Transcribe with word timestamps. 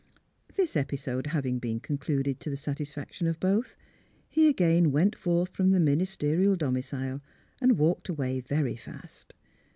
This 0.55 0.75
episode 0.75 1.27
having 1.27 1.59
been 1.59 1.79
concluded 1.79 2.39
to 2.39 2.49
the 2.49 2.57
sat 2.57 2.77
isfaction 2.77 3.29
of 3.29 3.39
both, 3.39 3.77
he 4.27 4.47
again 4.47 4.91
went 4.91 5.15
forth 5.15 5.49
from 5.49 5.69
the 5.69 5.79
ministerial 5.79 6.55
domicile 6.55 7.21
and 7.61 7.77
walked 7.77 8.09
away 8.09 8.39
very 8.39 8.75
fast. 8.75 9.35